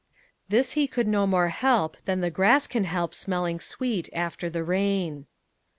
[0.49, 4.63] This he could no more help than the grass can help smelling sweet after the
[4.63, 5.27] rain.